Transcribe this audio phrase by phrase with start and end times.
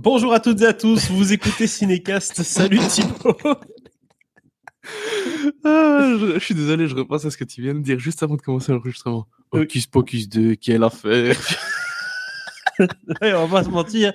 [0.00, 2.40] Bonjour à toutes et à tous, vous écoutez Cinécast.
[2.44, 3.36] Salut Thibaut.
[5.64, 8.22] Ah, je, je suis désolé, je repense à ce que tu viens de dire juste
[8.22, 9.26] avant de commencer l'enregistrement.
[9.52, 9.62] Oui.
[9.62, 11.36] Hocus Pocus 2, quelle affaire
[13.22, 14.12] on va pas se mentir,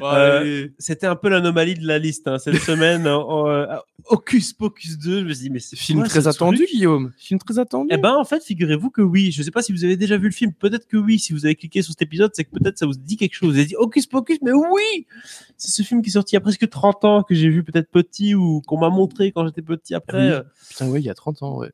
[0.00, 0.72] Allez.
[0.78, 3.06] c'était un peu l'anomalie de la liste hein, cette semaine.
[3.06, 3.66] en- en, euh,
[4.06, 7.12] Hocus Pocus 2, je me suis dit, mais c'est Film quoi très ce attendu, Guillaume.
[7.18, 7.88] Film très attendu.
[7.92, 9.30] Eh ben, en fait, figurez-vous que oui.
[9.32, 10.52] Je sais pas si vous avez déjà vu le film.
[10.52, 11.18] Peut-être que oui.
[11.20, 13.50] Si vous avez cliqué sur cet épisode, c'est que peut-être ça vous dit quelque chose.
[13.52, 15.06] Vous avez dit Hocus Pocus, mais oui!
[15.56, 17.62] C'est ce film qui est sorti il y a presque 30 ans, que j'ai vu
[17.62, 20.18] peut-être petit ou qu'on m'a montré quand j'étais petit après.
[20.26, 20.32] Oui.
[20.32, 21.70] Euh, Putain, ouais, il y a 30 ans, ouais.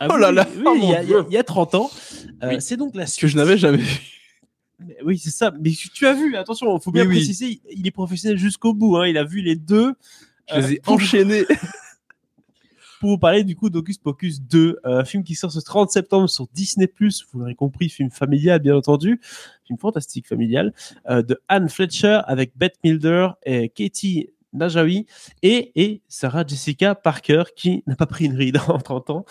[0.00, 1.24] ah Oh oui, là là, oui, oh il y, a- mon il y a- Dieu.
[1.28, 1.90] il y a 30 ans.
[2.42, 2.56] Euh, Oui.
[2.60, 4.00] C'est donc la Ce que je n'avais jamais vu.
[4.78, 5.52] Mais Oui, c'est ça.
[5.60, 7.16] Mais tu tu as vu, attention, il faut bien Oui, oui.
[7.16, 8.96] préciser, il est professionnel jusqu'au bout.
[8.96, 9.06] Hein.
[9.08, 9.94] Il a vu les deux.
[10.50, 11.44] Je les Euh, ai pour- enchaînés.
[13.00, 16.28] pour vous parler du coup d'Hocus Pocus 2, euh, film qui sort ce 30 septembre
[16.30, 16.90] sur Disney+,
[17.32, 19.20] vous l'aurez compris, film familial bien entendu,
[19.66, 20.72] film fantastique familial,
[21.10, 25.06] euh, de Anne Fletcher avec Bette Milder et Katie Najawi
[25.42, 29.24] et, et Sarah Jessica Parker qui n'a pas pris une ride en 30 ans.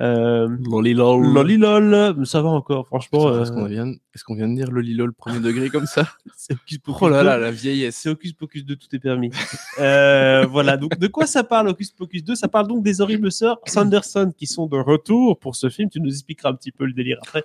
[0.00, 1.32] Euh, Lolilol.
[1.32, 3.40] Lolilol, ça va encore, franchement.
[3.40, 6.54] Est-ce qu'on euh, vient, est-ce qu'on vient de dire Lolilol premier degré comme ça c'est
[6.54, 7.26] Hocus Pocus Oh là 2.
[7.26, 7.96] là, la vieillesse.
[7.96, 9.30] C'est Hocus Pocus 2, tout est permis.
[9.78, 13.30] Euh, voilà, donc de quoi ça parle Hocus Pocus 2 Ça parle donc des horribles
[13.30, 15.88] sœurs Sanderson qui sont de retour pour ce film.
[15.90, 17.44] Tu nous expliqueras un petit peu le délire après.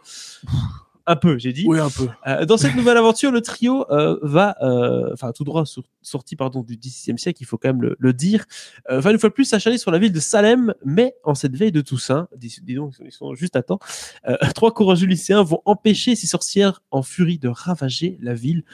[1.09, 1.63] Un peu, j'ai dit.
[1.65, 2.09] Oui, un peu.
[2.27, 6.35] Euh, dans cette nouvelle aventure, le trio euh, va, euh, enfin tout droit sur- sorti
[6.35, 8.43] pardon du XVIe siècle, il faut quand même le, le dire,
[8.91, 11.55] euh, va une fois de plus s'acharner sur la ville de Salem, mais en cette
[11.55, 13.79] veille de Toussaint, dis, dis donc, ils sont juste à temps,
[14.27, 18.65] euh, trois courageux lycéens vont empêcher ces sorcières en furie de ravager la ville.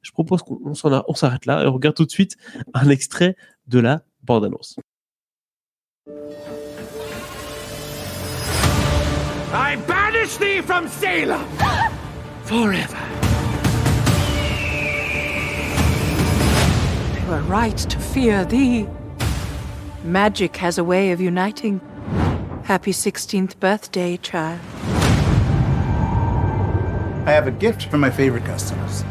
[0.00, 2.36] Je propose qu'on on s'en a- on s'arrête là et on regarde tout de suite
[2.72, 4.76] un extrait de la bande-annonce.
[9.54, 9.76] I
[10.22, 11.44] banish thee from Salem
[12.44, 12.98] forever.
[17.20, 18.86] You were right to fear thee.
[20.04, 21.80] Magic has a way of uniting.
[22.64, 24.60] Happy 16th birthday, child.
[27.26, 29.04] I have a gift for my favorite customers.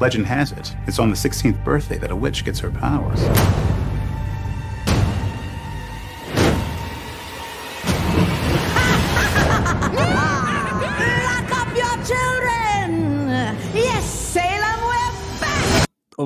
[0.00, 3.20] Legend has it, it's on the 16th birthday that a witch gets her powers.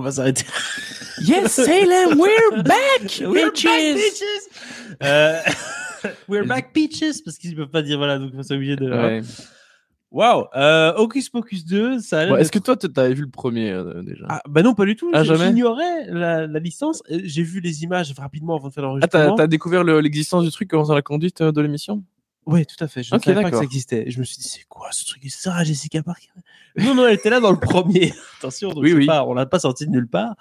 [0.04, 0.44] Va s'arrêter.
[1.20, 4.48] Yes, Salem, we're back, We're back, bitches!
[5.02, 5.40] Euh,
[6.28, 7.22] We're back, bitches!
[7.24, 8.90] Parce qu'ils ne peuvent pas dire, voilà, donc on va obligé de.
[8.90, 9.22] Ouais.
[10.10, 10.44] Waouh!
[10.54, 13.30] Euh, Hocus Pocus 2, ça a l'air Bon, Est-ce que toi, tu avais vu le
[13.30, 14.26] premier euh, déjà?
[14.28, 15.10] Ah, bah non, pas du tout.
[15.12, 17.02] Ah, J'ignorais la, la licence.
[17.10, 19.34] Euh, J'ai vu les images rapidement avant de faire Ah, t'as l'enregistrement.
[19.34, 22.04] t'as découvert le- l'existence du truc pendant la conduite euh, de l'émission?
[22.46, 23.02] Oui, tout à fait.
[23.02, 24.10] Je ne savais pas que ça existait.
[24.10, 25.22] Je me suis dit, c'est quoi ce truc?
[25.28, 26.28] Sarah Jessica Parker?
[26.76, 28.12] Non, non, elle était là dans le premier.
[28.38, 29.06] Attention, donc Oui, c'est oui.
[29.06, 30.34] Pas, on l'a pas sorti de nulle part.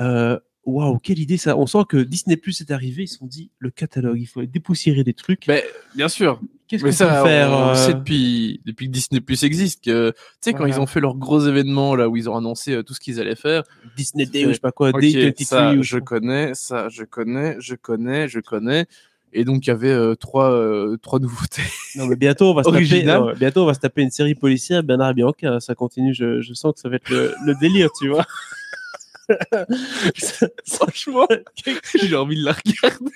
[0.00, 1.56] Euh, Waouh, quelle idée ça.
[1.56, 3.02] On sent que Disney Plus est arrivé.
[3.02, 5.48] Ils se sont dit, le catalogue, il faut dépoussiérer des trucs.
[5.48, 5.64] Mais
[5.96, 6.40] bien sûr.
[6.68, 9.84] Qu'est-ce qu'on ça, peut faire on, on euh, sait depuis, depuis que Disney Plus existe
[9.84, 12.74] que, tu sais, quand ils ont fait leur gros événement, là, où ils ont annoncé
[12.74, 13.64] euh, tout ce qu'ils allaient faire.
[13.96, 16.88] Disney Day ou je sais pas quoi, Ok, Day ça, 23 ou je connais, ça,
[16.88, 18.86] je connais, je connais, je connais.
[19.32, 21.62] Et donc, il y avait euh, trois, euh, trois nouveautés.
[21.96, 24.34] Non, mais bientôt, on va se taper, non, bientôt, on va se taper une série
[24.34, 25.60] policière, Bernard Bianca.
[25.60, 28.24] Ça continue, je, je sens que ça va être le, le délire, tu vois.
[30.66, 31.26] Franchement,
[31.94, 33.12] j'ai envie de la regarder.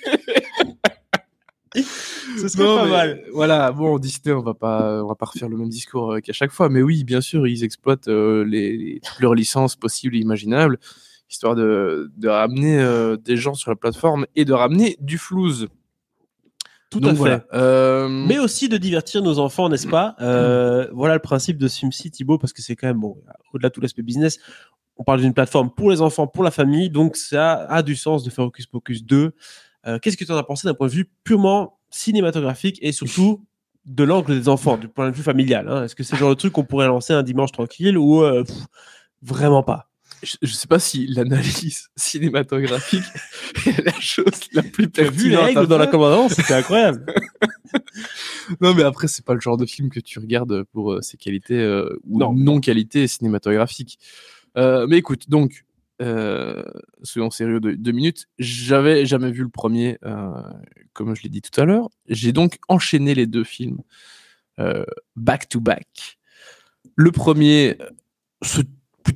[2.39, 3.09] Ce serait Non, pas mais, mal.
[3.09, 6.19] euh, Voilà, bon, Disney, on va pas, on va pas refaire le même discours euh,
[6.19, 9.75] qu'à chaque fois, mais oui, bien sûr, ils exploitent euh, les, les- toutes leurs licences
[9.75, 10.79] possibles et imaginables,
[11.29, 15.67] histoire de, de ramener euh, des gens sur la plateforme et de ramener du flouze.
[16.89, 17.43] Tout Donc à fait.
[17.53, 20.15] Euh, Mais aussi de divertir nos enfants, n'est-ce pas?
[20.21, 23.17] Euh, Voilà le principe de SimCity, Thibaut, parce que c'est quand même, bon,
[23.53, 24.39] au-delà de tout l'aspect business,
[24.95, 28.23] on parle d'une plateforme pour les enfants, pour la famille, donc ça a du sens
[28.23, 29.33] de faire Hocus Pocus 2.
[29.85, 33.45] Euh, Qu'est-ce que tu en as pensé d'un point de vue purement cinématographique et surtout
[33.85, 35.83] de l'angle des enfants, du point de vue familial hein?
[35.83, 38.43] Est-ce que c'est le genre de truc qu'on pourrait lancer un dimanche tranquille ou euh,
[38.43, 38.55] pff,
[39.21, 39.86] vraiment pas?
[40.23, 43.03] Je, je sais pas si l'analyse cinématographique
[43.65, 45.45] est la chose la plus as vu les pertinente.
[45.45, 47.05] règles dans la commandance C'était incroyable.
[48.61, 51.17] Non, mais après, c'est pas le genre de film que tu regardes pour euh, ses
[51.17, 52.33] qualités euh, ou Non.
[52.33, 53.99] non-qualités cinématographiques.
[54.57, 55.65] Euh, mais écoute, donc,
[56.01, 56.63] euh,
[57.03, 58.27] soyons sérieux de deux minutes.
[58.39, 60.31] J'avais jamais vu le premier, euh,
[60.93, 61.89] comme je l'ai dit tout à l'heure.
[62.07, 63.79] J'ai donc enchaîné les deux films
[64.59, 64.85] euh,
[65.17, 66.17] back to back.
[66.95, 67.77] Le premier,
[68.41, 68.67] c'est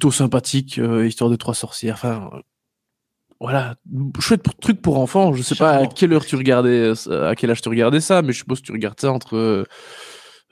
[0.01, 1.93] plutôt sympathique, euh, histoire de trois sorcières.
[1.93, 2.39] Enfin, euh,
[3.39, 3.75] voilà,
[4.19, 5.31] chouette pour- truc pour enfants.
[5.33, 8.23] Je sais pas à quelle heure tu regardais, ça- à quel âge tu regardais ça,
[8.23, 9.63] mais je suppose que tu regardes ça entre euh,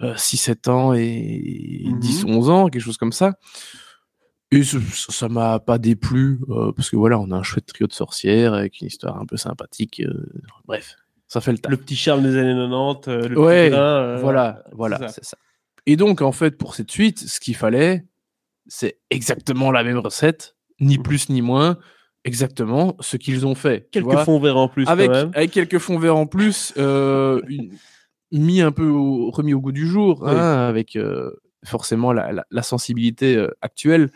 [0.01, 1.99] euh, 6-7 ans et Mhm.
[1.99, 3.33] 10-11 ans, quelque chose comme ça.
[4.51, 7.93] Et ça m'a pas déplu, euh, parce que voilà, on a un chouette trio de
[7.93, 9.99] sorcières avec une histoire un peu sympathique.
[10.05, 10.27] euh,
[10.65, 10.95] bref,
[11.27, 11.71] ça fait le taf.
[11.71, 14.97] Le petit charme des années 90, euh, le Ouais, petit grain, euh, voilà, c'est voilà,
[14.99, 15.07] ça.
[15.09, 15.37] c'est ça.
[15.87, 18.05] Et donc, en fait, pour cette suite, ce qu'il fallait,
[18.69, 21.03] c'est exactement la même recette, ni Mhm.
[21.03, 21.77] plus ni moins,
[22.23, 23.89] exactement ce qu'ils ont fait.
[23.91, 24.23] Quelques vois.
[24.23, 25.31] fonds verts en plus avec, quand même.
[25.35, 27.41] avec quelques fonds verts en plus, euh,
[28.31, 30.29] mis un peu au- remis au goût du jour, Oui.
[30.31, 31.31] hein, avec euh,
[31.65, 34.11] forcément la, la- la sensibilité euh, actuelle,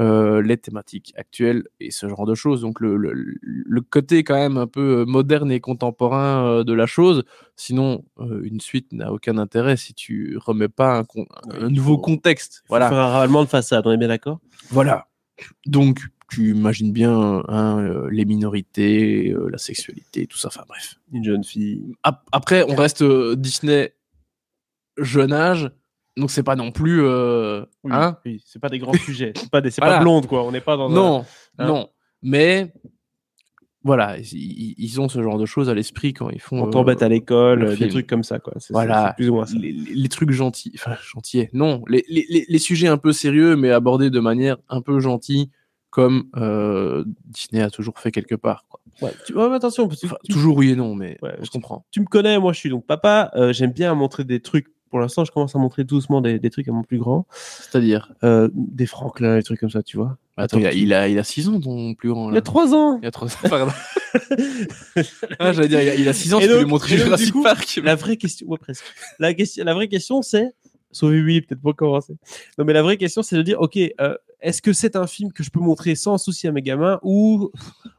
[0.00, 2.62] euh, les thématiques actuelles et ce genre de choses.
[2.62, 3.12] Donc le, le-
[3.42, 7.22] le côté quand même un peu euh, moderne et contemporain euh, de la chose.
[7.56, 11.74] Sinon, euh, une suite n'a aucun intérêt si tu remets pas un, con- un il
[11.74, 12.62] nouveau faut- contexte.
[12.68, 12.88] Voilà.
[12.88, 14.40] faire un ravalement de façade, on est bien d'accord?
[14.70, 15.06] Voilà.
[15.66, 16.00] Donc,
[16.30, 20.48] tu imagines bien hein, euh, les minorités, la sexualité, tout ça.
[20.48, 20.94] Enfin bref.
[21.12, 21.92] Une jeune fille.
[22.04, 23.02] Ap- Après, on reste
[23.34, 23.94] Disney
[24.96, 25.70] jeune âge,
[26.20, 27.02] donc c'est pas non plus.
[27.02, 29.32] euh, Oui, hein oui, c'est pas des grands sujets.
[29.34, 29.96] C'est pas, des, c'est Voilà.
[29.98, 30.44] pas blonde, quoi.
[30.44, 31.24] On n'est pas dans un- non,
[31.58, 31.66] hein.
[31.66, 31.88] non.
[32.22, 32.72] Mais
[33.82, 36.62] voilà, ils, ont ce genre de choses à l'esprit quand ils font.
[36.62, 38.52] On euh, t'embête à l'école, le euh, des trucs comme ça, quoi.
[38.58, 39.08] C'est, Voilà.
[39.08, 39.54] c'est- plus ou moins ça.
[39.58, 43.70] les, trucs gentils, enfin gentillets, non, les, les- les- les sujets un peu sérieux mais
[43.70, 45.50] abordés de manière un peu gentille,
[45.88, 48.66] comme euh, Disney a toujours fait quelque part.
[48.68, 48.80] quoi.
[49.00, 51.44] Ouais, tu- ouais, mais attention, parce que Enfin, toujours oui et non, mais Ouais, on
[51.44, 51.86] se tu- comprend.
[51.90, 53.30] tu me connais, moi je suis donc papa.
[53.34, 54.66] euh, j'aime bien montrer des trucs.
[54.90, 57.26] Pour l'instant, je commence à montrer doucement des, des trucs à mon plus grand.
[57.30, 60.18] C'est-à-dire, Euh, des Franklin, des trucs comme ça, tu vois.
[60.36, 62.30] attends, il a, il a, il a 6 ans ton plus grand.
[62.30, 62.38] Il Là.
[62.38, 62.98] a 3 ans.
[63.02, 63.72] Il a trois pardon.
[65.38, 67.42] ah, j'allais dire, il a, il a 6 ans, tu peux lui montrer Jurassic coup,
[67.42, 67.80] Park.
[67.84, 68.84] La vraie question, ouais, presque.
[69.18, 70.50] La, question, la vraie question, c'est,
[70.90, 72.14] sauf oui, peut-être pas commencer.
[72.58, 75.32] Non, mais la vraie question, c'est de dire, ok, euh, est-ce que c'est un film
[75.32, 77.50] que je peux montrer sans souci à mes gamins ou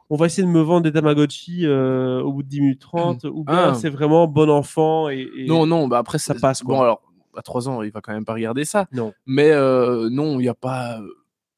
[0.09, 3.23] on va essayer de me vendre des Tamagotchi euh, au bout de 10 minutes 30
[3.25, 3.73] ou bien Ah.
[3.75, 6.75] c'est vraiment bon enfant et, et- Non, non, bah après ça passe, quoi.
[6.75, 7.01] Bon, alors,
[7.35, 8.87] à 3 ans, il va quand même pas regarder ça.
[8.91, 9.13] Non.
[9.25, 10.99] Mais euh, non, il n'y a pas.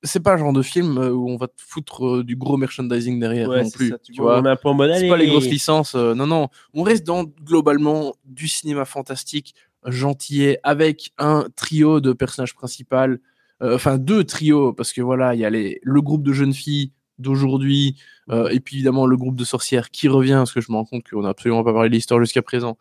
[0.06, 2.58] C'est pas le genre de film euh, où on va te foutre euh, du gros
[2.58, 3.90] merchandising derrière Ouais, non plus.
[3.90, 4.42] ça, tu tu vois, vois.
[4.42, 5.96] on est un peu en mode C'est pas les grosses licences.
[5.96, 6.50] euh, non, non.
[6.74, 12.98] On reste dans globalement du cinéma fantastique, gentillet, avec un trio de personnages principaux.
[13.62, 16.54] Euh, Enfin, deux trios, parce que voilà, il y a les, le groupe de jeunes
[16.54, 17.96] filles d'aujourd'hui,
[18.32, 20.86] euh, et puis évidemment le groupe de sorcières qui revient, parce que je me rends
[20.86, 22.78] compte qu'on n'a absolument pas parlé de l'histoire jusqu'à présent.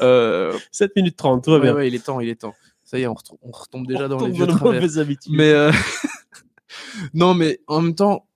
[0.00, 1.74] Euh, 7 minutes 30, tout va ouais, bien.
[1.74, 2.54] ouais, il est temps, il est temps.
[2.82, 4.74] Ça y est, on, retom- on retombe déjà On dans les vieux travers.
[4.74, 5.32] mauvaises habitudes.
[5.34, 5.70] Mais euh,
[7.14, 8.26] non, mais en même temps,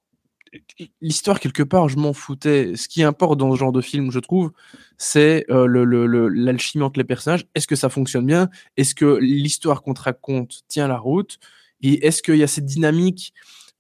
[1.01, 2.73] l'histoire quelque part, je m'en foutais.
[2.77, 4.53] Ce qui importe dans ce genre de film, je trouve,
[4.97, 7.47] c'est euh, le- le- le- l'alchimie entre les personnages.
[7.55, 8.49] Est-ce que ça fonctionne bien?
[8.77, 11.39] Est-ce que l'histoire qu'on te raconte tient la route?
[11.83, 13.33] Et est-ce qu'il y a cette dynamique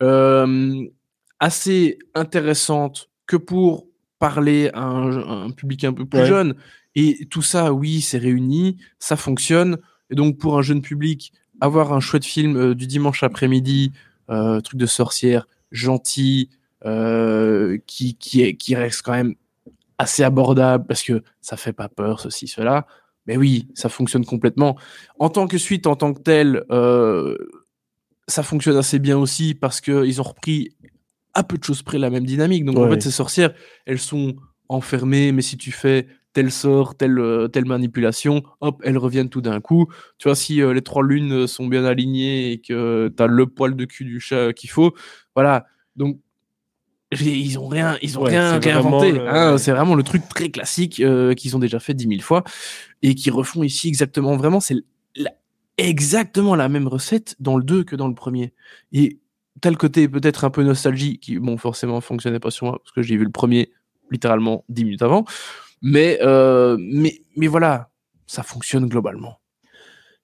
[0.03, 0.85] euh,
[1.41, 3.87] assez intéressante que pour
[4.19, 6.27] parler à un, à un public un peu plus Ouais.
[6.27, 6.55] jeune?
[6.95, 9.79] Et tout ça, oui, c'est réuni, ça fonctionne.
[10.11, 13.93] Et donc, pour un jeune public, avoir un chouette film euh, du dimanche après-midi,
[14.31, 16.51] euh, truc de sorcière, gentil,
[17.87, 19.35] qui, qui, est, qui reste quand même
[19.99, 22.87] assez abordable parce que ça fait pas peur, ceci, cela.
[23.27, 24.79] Mais oui, ça fonctionne complètement.
[25.19, 27.37] En tant que suite, en tant que tel, euh,
[28.29, 30.71] ça fonctionne assez bien aussi parce qu'ils ont repris
[31.35, 32.65] à peu de choses près la même dynamique.
[32.65, 33.53] Donc en fait, ces sorcières,
[33.87, 34.37] elles sont
[34.69, 39.41] enfermées, mais si tu fais tel sort, telle, euh, telle manipulation, hop, elles reviennent tout
[39.41, 39.87] d'un coup.
[40.19, 43.47] Tu vois, si euh, les trois lunes sont bien alignées et que tu as le
[43.47, 44.95] poil de cul du chat qu'il faut,
[45.35, 45.67] voilà.
[45.97, 46.19] Donc,
[47.11, 49.13] ils ont rien, ils ont Ouais, rien réinventé.
[49.13, 49.57] le- hein.
[49.57, 52.45] c'est vraiment le truc très classique euh, qu'ils ont déjà fait dix mille fois
[53.03, 54.37] et qui refont ici exactement.
[54.37, 54.77] Vraiment, c'est
[55.79, 58.53] exactement la même recette dans le 2 que dans le premier.
[58.93, 59.21] Et
[59.61, 62.93] t'as le côté peut-être un peu nostalgie qui, bon, forcément, fonctionnait pas sur moi parce
[62.93, 63.73] que j'ai vu le premier
[64.11, 65.25] littéralement 10 minutes avant.
[65.81, 67.91] Mais, euh, mais, mais voilà,
[68.27, 69.39] ça fonctionne globalement.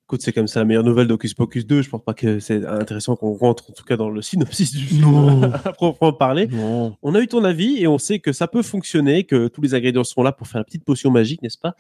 [0.07, 1.81] Écoute, c'est comme ça la meilleure nouvelle d'Hocus Pocus 2.
[1.81, 4.85] Je pense pas que c'est intéressant qu'on rentre, en tout cas, dans le synopsis du
[4.85, 5.43] film Non.
[5.65, 6.47] à proprement parler.
[6.49, 6.95] Non.
[7.03, 9.75] On a eu ton avis et on sait que ça peut fonctionner, que tous les
[9.75, 11.75] ingrédients sont là pour faire la petite potion magique, n'est-ce pas?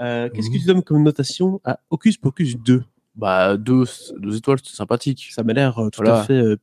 [0.00, 2.84] Euh, Qu'est-ce que tu donnes comme notation à Hocus Pocus 2
[3.16, 3.84] Bah, deux,
[4.18, 5.28] deux étoiles, c'est sympathique.
[5.30, 6.20] Ça m'a l'air euh, tout Voilà.
[6.20, 6.56] à fait euh,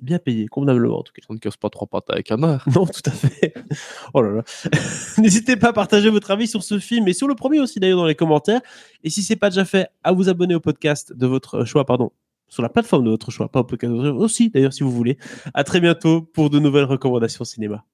[0.00, 1.22] bien payé, convenablement en tout cas.
[1.28, 2.64] On ne casse pas trois pattes avec un art.
[2.74, 3.54] Non, tout à fait.
[4.14, 4.42] Oh là là.
[5.18, 7.98] N'hésitez pas à partager votre avis sur ce film et sur le premier aussi d'ailleurs
[7.98, 8.60] dans les commentaires.
[9.04, 12.10] Et si c'est pas déjà fait, à vous abonner au podcast de votre choix, pardon,
[12.48, 14.82] sur la plateforme de votre choix, pas au podcast de votre choix, aussi d'ailleurs si
[14.82, 15.18] vous voulez.
[15.54, 17.84] À très bientôt pour de nouvelles recommandations cinéma.